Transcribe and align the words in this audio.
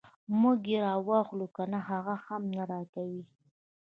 موږ 0.39 0.59
یې 0.71 0.79
راواخلو 0.87 1.47
کنه 1.55 1.77
هغه 1.89 2.15
هم 2.25 2.41
نه 2.55 2.63
راکوي. 2.71 3.23